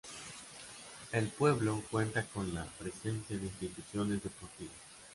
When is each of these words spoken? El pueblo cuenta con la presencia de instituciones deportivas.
El 1.11 1.27
pueblo 1.27 1.83
cuenta 1.91 2.25
con 2.25 2.51
la 2.55 2.65
presencia 2.65 3.37
de 3.37 3.45
instituciones 3.45 4.23
deportivas. 4.23 4.73